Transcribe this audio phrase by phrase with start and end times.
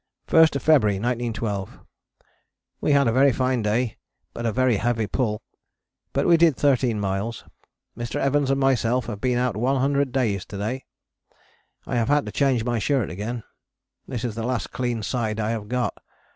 [0.29, 1.77] 1st February 1912.
[2.81, 3.99] We had a very fine day
[4.33, 5.43] but a very heavy pull,
[6.11, 7.45] but we did 13 miles.
[7.95, 8.15] Mr.
[8.19, 10.85] Evans and myself have been out 100 days to day.
[11.85, 13.43] I have had to change my shirt again.
[14.07, 15.95] This is the last clean side I have got.